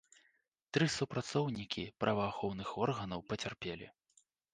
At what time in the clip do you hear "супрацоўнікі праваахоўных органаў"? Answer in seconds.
0.93-3.19